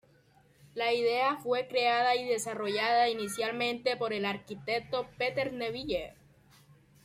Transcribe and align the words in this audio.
La 0.73 0.91
idea 0.95 1.37
fue 1.43 1.67
creada 1.67 2.15
y 2.15 2.27
desarrollada 2.27 3.07
inicialmente 3.09 3.95
por 3.97 4.13
el 4.13 4.25
arquitecto 4.25 5.07
Peter 5.19 5.53
Neville. 5.53 6.15